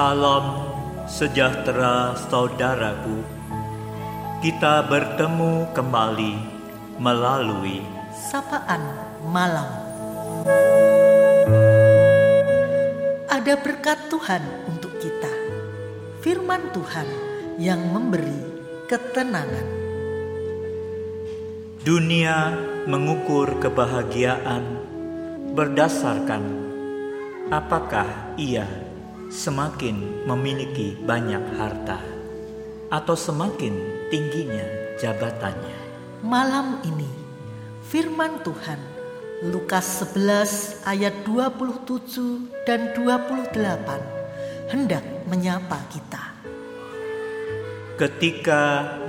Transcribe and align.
Salam 0.00 0.64
sejahtera 1.04 2.16
saudaraku. 2.16 3.20
Kita 4.40 4.88
bertemu 4.88 5.68
kembali 5.76 6.34
melalui 6.96 7.84
sapaan 8.16 8.80
malam. 9.28 9.68
Ada 13.28 13.60
berkat 13.60 14.08
Tuhan 14.08 14.40
untuk 14.72 14.96
kita. 15.04 15.28
Firman 16.24 16.72
Tuhan 16.72 17.08
yang 17.60 17.84
memberi 17.92 18.40
ketenangan. 18.88 19.68
dunia 21.84 22.56
mengukur 22.88 23.60
kebahagiaan 23.60 24.64
berdasarkan 25.52 26.44
apakah 27.52 28.08
ia 28.40 28.64
semakin 29.30 30.26
memiliki 30.26 30.98
banyak 31.06 31.54
harta 31.54 32.02
atau 32.90 33.14
semakin 33.14 33.78
tingginya 34.10 34.66
jabatannya. 34.98 35.78
Malam 36.26 36.82
ini 36.82 37.06
firman 37.86 38.42
Tuhan 38.42 38.82
Lukas 39.46 40.02
11 40.12 40.82
ayat 40.82 41.14
27 41.22 42.66
dan 42.66 42.90
28 42.98 44.74
hendak 44.74 45.06
menyapa 45.30 45.78
kita. 45.94 46.34
Ketika 47.96 48.62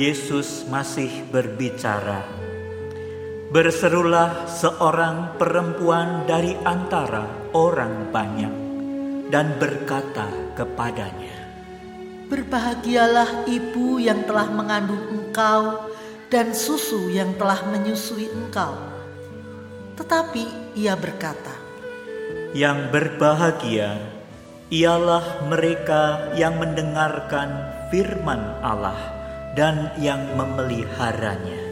Yesus 0.00 0.64
masih 0.66 1.28
berbicara, 1.28 2.24
berserulah 3.52 4.48
seorang 4.48 5.36
perempuan 5.36 6.24
dari 6.24 6.56
antara 6.64 7.50
orang 7.52 8.10
banyak 8.10 8.65
dan 9.30 9.58
berkata 9.58 10.26
kepadanya, 10.54 11.34
Berbahagialah 12.26 13.46
ibu 13.46 14.02
yang 14.02 14.26
telah 14.26 14.50
mengandung 14.50 15.02
engkau 15.14 15.86
dan 16.26 16.50
susu 16.50 17.06
yang 17.14 17.30
telah 17.38 17.62
menyusui 17.70 18.26
engkau. 18.34 18.74
Tetapi 19.94 20.74
ia 20.74 20.98
berkata, 20.98 21.54
Yang 22.50 22.90
berbahagia 22.90 23.94
ialah 24.74 25.46
mereka 25.46 26.34
yang 26.34 26.58
mendengarkan 26.58 27.70
firman 27.94 28.58
Allah 28.66 28.98
dan 29.54 29.94
yang 30.02 30.20
memeliharanya. 30.34 31.62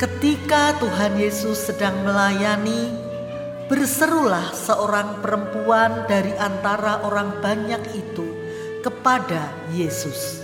Ketika 0.00 0.76
Tuhan 0.80 1.20
Yesus 1.20 1.68
sedang 1.68 2.04
melayani, 2.04 3.05
berserulah 3.66 4.54
seorang 4.54 5.18
perempuan 5.18 6.06
dari 6.06 6.30
antara 6.38 7.02
orang 7.02 7.42
banyak 7.42 7.82
itu 7.98 8.26
kepada 8.78 9.50
Yesus. 9.74 10.38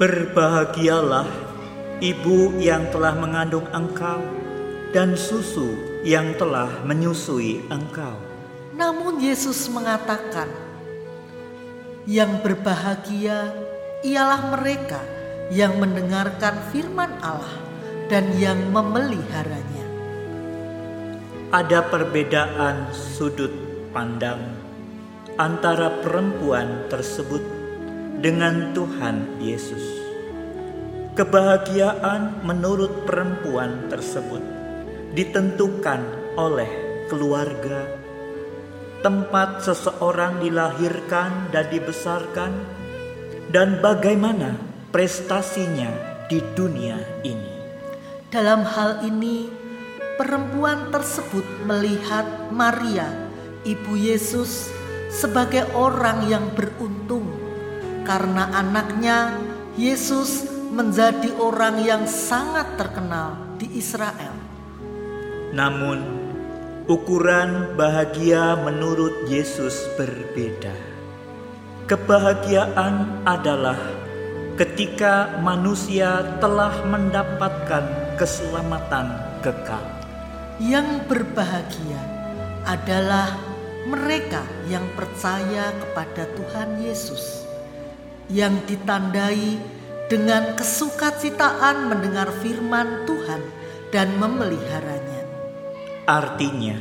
Berbahagialah 0.00 1.28
ibu 2.00 2.56
yang 2.56 2.88
telah 2.88 3.12
mengandung 3.20 3.68
engkau 3.68 4.24
dan 4.96 5.12
susu 5.12 5.76
yang 6.08 6.32
telah 6.40 6.72
menyusui 6.88 7.60
engkau. 7.68 8.16
Namun 8.72 9.20
Yesus 9.20 9.68
mengatakan, 9.68 10.48
"Yang 12.08 12.32
berbahagia 12.40 13.52
ialah 14.00 14.56
mereka 14.56 15.04
yang 15.52 15.76
mendengarkan 15.76 16.56
firman 16.72 17.12
Allah 17.20 17.60
dan 18.08 18.32
yang 18.40 18.72
memeliharanya." 18.72 19.75
Ada 21.56 21.88
perbedaan 21.88 22.92
sudut 22.92 23.48
pandang 23.88 24.60
antara 25.40 25.88
perempuan 26.04 26.84
tersebut 26.92 27.40
dengan 28.20 28.76
Tuhan 28.76 29.40
Yesus. 29.40 29.80
Kebahagiaan 31.16 32.44
menurut 32.44 33.08
perempuan 33.08 33.88
tersebut 33.88 34.44
ditentukan 35.16 36.36
oleh 36.36 36.68
keluarga, 37.08 37.88
tempat 39.00 39.64
seseorang 39.64 40.44
dilahirkan 40.44 41.56
dan 41.56 41.72
dibesarkan, 41.72 42.52
dan 43.48 43.80
bagaimana 43.80 44.60
prestasinya 44.92 45.88
di 46.28 46.36
dunia 46.52 47.00
ini. 47.24 47.56
Dalam 48.28 48.60
hal 48.60 49.08
ini, 49.08 49.64
perempuan 50.16 50.88
tersebut 50.90 51.44
melihat 51.68 52.50
Maria, 52.52 53.06
ibu 53.62 53.94
Yesus, 53.94 54.72
sebagai 55.12 55.64
orang 55.76 56.26
yang 56.26 56.50
beruntung 56.52 57.28
karena 58.04 58.50
anaknya 58.52 59.32
Yesus 59.76 60.48
menjadi 60.72 61.32
orang 61.40 61.80
yang 61.84 62.04
sangat 62.04 62.76
terkenal 62.76 63.56
di 63.56 63.70
Israel. 63.76 64.34
Namun, 65.56 66.04
ukuran 66.84 67.76
bahagia 67.76 68.60
menurut 68.60 69.24
Yesus 69.30 69.88
berbeda. 69.96 70.74
Kebahagiaan 71.86 73.24
adalah 73.24 73.78
ketika 74.58 75.38
manusia 75.40 76.36
telah 76.42 76.72
mendapatkan 76.84 78.16
keselamatan 78.18 79.16
kekal. 79.40 79.95
Yang 80.56 81.04
berbahagia 81.04 82.00
adalah 82.64 83.36
mereka 83.84 84.40
yang 84.72 84.88
percaya 84.96 85.68
kepada 85.76 86.24
Tuhan 86.32 86.80
Yesus, 86.80 87.44
yang 88.32 88.56
ditandai 88.64 89.60
dengan 90.08 90.56
kesukacitaan 90.56 91.92
mendengar 91.92 92.32
firman 92.40 93.04
Tuhan 93.04 93.42
dan 93.92 94.16
memeliharanya. 94.16 95.22
Artinya, 96.08 96.80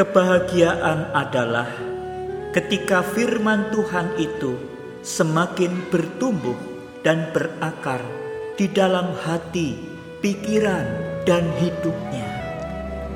kebahagiaan 0.00 1.12
adalah 1.12 1.68
ketika 2.56 3.04
firman 3.04 3.68
Tuhan 3.68 4.16
itu 4.16 4.56
semakin 5.04 5.92
bertumbuh 5.92 6.56
dan 7.04 7.28
berakar 7.36 8.00
di 8.56 8.64
dalam 8.72 9.12
hati, 9.22 9.76
pikiran, 10.24 10.86
dan 11.26 11.44
hidupnya. 11.58 12.25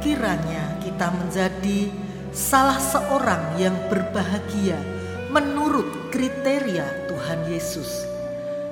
Kiranya 0.01 0.81
kita 0.81 1.13
menjadi 1.13 1.93
salah 2.33 2.81
seorang 2.81 3.61
yang 3.61 3.77
berbahagia 3.93 4.81
menurut 5.29 6.09
kriteria 6.09 7.05
Tuhan 7.05 7.41
Yesus. 7.53 8.09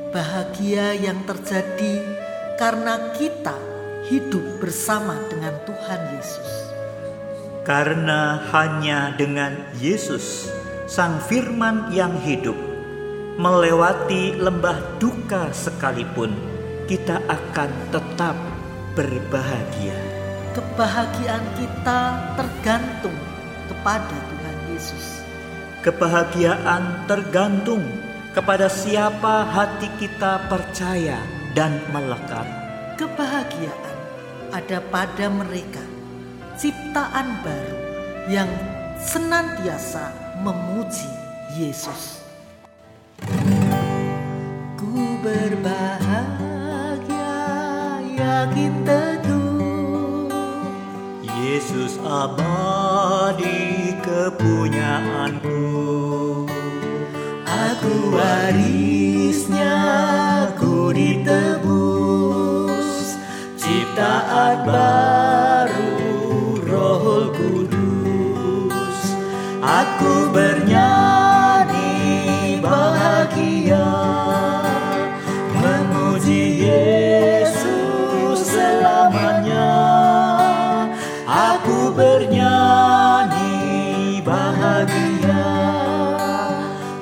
Bahagia 0.08 0.96
yang 0.96 1.20
terjadi 1.28 2.00
karena 2.56 3.12
kita 3.12 3.52
hidup 4.08 4.56
bersama 4.56 5.20
dengan 5.28 5.52
Tuhan 5.68 6.00
Yesus. 6.16 6.50
Karena 7.60 8.40
hanya 8.48 9.12
dengan 9.12 9.52
Yesus, 9.76 10.48
Sang 10.88 11.20
Firman 11.28 11.92
yang 11.92 12.16
hidup, 12.24 12.56
melewati 13.36 14.32
lembah 14.40 14.96
duka 14.96 15.52
sekalipun, 15.52 16.32
kita 16.88 17.20
akan 17.28 17.68
tetap 17.92 18.36
berbahagia. 18.96 20.07
Kebahagiaan 20.78 21.42
kita 21.58 22.00
tergantung 22.38 23.18
kepada 23.66 24.14
Tuhan 24.14 24.58
Yesus. 24.70 25.26
Kebahagiaan 25.82 27.02
tergantung 27.10 27.82
kepada 28.30 28.70
siapa 28.70 29.42
hati 29.42 29.90
kita 29.98 30.46
percaya 30.46 31.18
dan 31.58 31.82
melekat. 31.90 32.46
Kebahagiaan 32.94 33.98
ada 34.54 34.78
pada 34.86 35.26
mereka, 35.26 35.82
ciptaan 36.54 37.42
baru 37.42 37.78
yang 38.30 38.46
senantiasa 39.02 40.14
memuji 40.46 41.10
Yesus. 41.58 42.22
Ku 44.78 45.18
berbahagia, 45.26 46.46
yakin 48.14 48.86
teguh. 48.86 49.17
Yesus 51.58 51.98
abadi 52.06 53.90
kepunyaanku. 53.98 55.58
Aku 57.50 58.14
warisnya, 58.14 59.74
ku 60.54 60.94
ditebus, 60.94 61.58
ciptaan 63.58 64.70
baru, 64.70 65.98
Roh 66.62 67.26
Kudus. 67.34 69.18
Aku 69.58 70.30
bernyanyi 70.30 71.82
bahagia, 72.62 73.90
bernyanyi 81.98 83.58
bahagia 84.22 85.50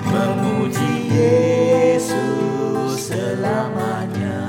memuji 0.08 1.12
Yesus 1.12 3.12
selamanya. 3.12 4.40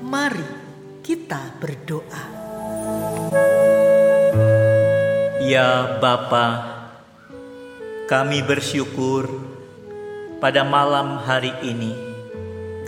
Mari 0.00 0.48
kita 1.04 1.52
berdoa. 1.60 2.24
Ya 5.44 6.00
Bapa, 6.00 6.48
kami 8.08 8.40
bersyukur 8.40 9.28
pada 10.40 10.64
malam 10.64 11.20
hari 11.28 11.52
ini 11.60 11.92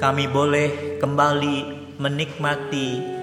kami 0.00 0.30
boleh 0.30 0.96
kembali 1.02 1.90
menikmati 1.98 3.17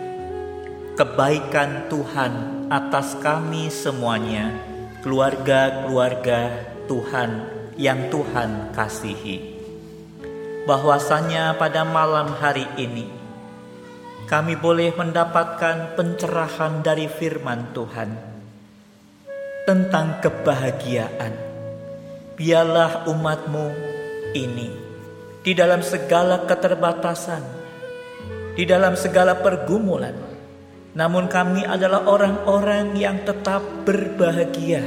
kebaikan 0.96 1.92
Tuhan 1.92 2.66
atas 2.72 3.20
kami 3.20 3.68
semuanya, 3.68 4.48
keluarga-keluarga 5.04 6.72
Tuhan 6.88 7.52
yang 7.76 8.08
Tuhan 8.08 8.72
kasihi. 8.72 9.60
Bahwasanya 10.64 11.60
pada 11.60 11.84
malam 11.84 12.32
hari 12.40 12.64
ini 12.80 13.12
kami 14.26 14.56
boleh 14.56 14.96
mendapatkan 14.96 16.00
pencerahan 16.00 16.80
dari 16.80 17.12
firman 17.12 17.76
Tuhan 17.76 18.10
tentang 19.68 20.24
kebahagiaan. 20.24 21.36
Biarlah 22.40 23.04
umatmu 23.12 23.68
ini 24.32 24.72
di 25.44 25.52
dalam 25.52 25.84
segala 25.84 26.48
keterbatasan, 26.48 27.44
di 28.56 28.64
dalam 28.64 28.96
segala 28.96 29.38
pergumulan, 29.38 30.35
namun 30.96 31.28
kami 31.28 31.68
adalah 31.68 32.08
orang-orang 32.08 32.96
yang 32.96 33.20
tetap 33.28 33.60
berbahagia 33.84 34.80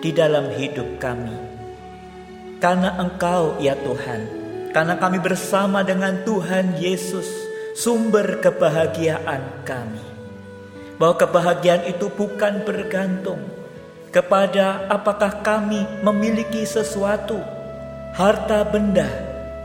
di 0.00 0.10
dalam 0.10 0.48
hidup 0.48 0.96
kami. 0.96 1.36
Karena 2.56 2.96
Engkau 2.96 3.60
ya 3.60 3.76
Tuhan, 3.76 4.20
karena 4.72 4.96
kami 4.96 5.20
bersama 5.20 5.84
dengan 5.84 6.24
Tuhan 6.24 6.80
Yesus, 6.80 7.28
sumber 7.76 8.40
kebahagiaan 8.40 9.68
kami. 9.68 10.00
Bahwa 10.96 11.20
kebahagiaan 11.20 11.84
itu 11.84 12.08
bukan 12.08 12.64
bergantung 12.64 13.44
kepada 14.08 14.88
apakah 14.88 15.44
kami 15.44 15.84
memiliki 16.00 16.64
sesuatu, 16.64 17.36
harta 18.16 18.64
benda, 18.64 19.08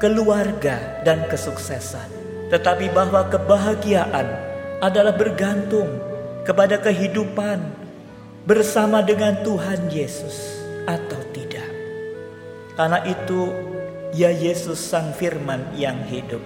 keluarga, 0.04 1.00
dan 1.08 1.24
kesuksesan. 1.32 2.12
Tetapi 2.52 2.92
bahwa 2.92 3.28
kebahagiaan 3.28 4.47
adalah 4.78 5.14
bergantung 5.18 5.90
kepada 6.46 6.78
kehidupan 6.78 7.60
bersama 8.46 9.02
dengan 9.02 9.42
Tuhan 9.42 9.90
Yesus 9.90 10.62
atau 10.86 11.20
tidak. 11.34 11.68
Karena 12.78 13.02
itu, 13.10 13.52
ya 14.14 14.30
Yesus 14.30 14.78
Sang 14.78 15.12
Firman 15.18 15.74
yang 15.74 15.98
hidup, 16.06 16.40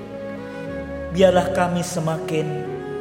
biarlah 1.12 1.52
kami 1.52 1.84
semakin 1.84 2.48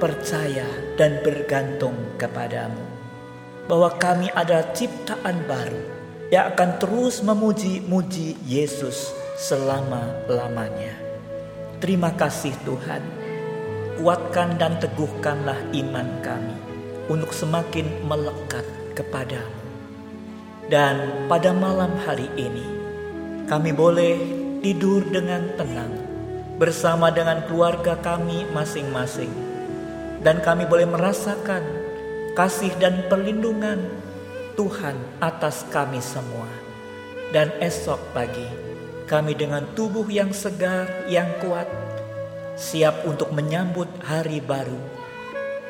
percaya 0.02 0.66
dan 0.98 1.22
bergantung 1.22 1.94
kepadamu. 2.18 2.82
Bahwa 3.70 3.94
kami 3.94 4.26
adalah 4.34 4.66
ciptaan 4.74 5.46
baru 5.46 5.82
yang 6.34 6.50
akan 6.50 6.82
terus 6.82 7.22
memuji-muji 7.22 8.34
Yesus 8.42 9.14
selama-lamanya. 9.38 10.98
Terima 11.78 12.10
kasih 12.18 12.50
Tuhan. 12.66 13.19
Kuatkan 14.00 14.56
dan 14.56 14.80
teguhkanlah 14.80 15.60
iman 15.76 16.08
kami 16.24 16.56
untuk 17.12 17.36
semakin 17.36 17.84
melekat 18.08 18.64
kepadamu. 18.96 19.60
Dan 20.72 21.28
pada 21.28 21.52
malam 21.52 21.92
hari 22.08 22.24
ini 22.32 22.64
kami 23.44 23.76
boleh 23.76 24.16
tidur 24.64 25.04
dengan 25.04 25.52
tenang 25.52 25.92
bersama 26.56 27.12
dengan 27.12 27.44
keluarga 27.44 27.92
kami 28.00 28.48
masing-masing. 28.56 29.28
Dan 30.24 30.40
kami 30.40 30.64
boleh 30.64 30.88
merasakan 30.88 31.60
kasih 32.32 32.72
dan 32.80 33.04
perlindungan 33.12 33.84
Tuhan 34.56 34.96
atas 35.20 35.68
kami 35.68 36.00
semua. 36.00 36.48
Dan 37.36 37.52
esok 37.60 38.00
pagi 38.16 38.48
kami 39.04 39.36
dengan 39.36 39.68
tubuh 39.76 40.08
yang 40.08 40.32
segar, 40.32 40.88
yang 41.04 41.28
kuat, 41.44 41.68
siap 42.60 43.08
untuk 43.08 43.32
menyambut 43.32 43.88
hari 44.04 44.44
baru 44.44 44.76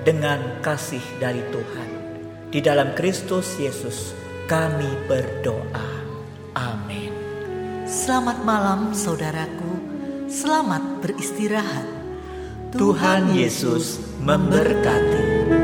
dengan 0.03 0.59
kasih 0.59 1.03
dari 1.23 1.39
Tuhan. 1.55 1.91
Di 2.51 2.59
dalam 2.59 2.99
Kristus 2.99 3.55
Yesus 3.63 4.11
kami 4.51 4.91
berdoa. 5.07 6.03
Amin. 6.59 7.15
Selamat 7.87 8.43
malam 8.43 8.91
saudaraku, 8.91 9.79
selamat 10.27 10.99
beristirahat. 10.99 11.87
Tuhan 12.75 13.39
Yesus 13.39 14.03
memberkati. 14.19 15.60